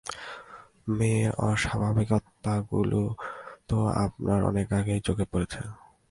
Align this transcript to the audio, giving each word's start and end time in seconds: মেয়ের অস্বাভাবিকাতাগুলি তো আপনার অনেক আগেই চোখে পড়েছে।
মেয়ের 0.97 1.31
অস্বাভাবিকাতাগুলি 1.41 3.03
তো 3.67 3.77
আপনার 4.05 4.39
অনেক 4.43 4.67
আগেই 4.73 5.01
চোখে 5.01 5.25
পড়েছে। 5.31 5.61